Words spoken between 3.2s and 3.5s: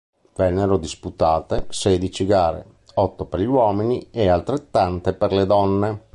per gli